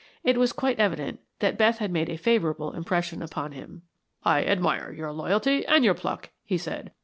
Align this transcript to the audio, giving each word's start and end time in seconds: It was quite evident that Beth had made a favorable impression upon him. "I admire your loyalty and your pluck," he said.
It 0.23 0.35
was 0.39 0.51
quite 0.51 0.79
evident 0.79 1.19
that 1.41 1.59
Beth 1.59 1.77
had 1.77 1.91
made 1.91 2.09
a 2.09 2.17
favorable 2.17 2.71
impression 2.71 3.21
upon 3.21 3.51
him. 3.51 3.83
"I 4.23 4.43
admire 4.43 4.91
your 4.91 5.11
loyalty 5.11 5.63
and 5.67 5.85
your 5.85 5.93
pluck," 5.93 6.31
he 6.43 6.57
said. 6.57 6.91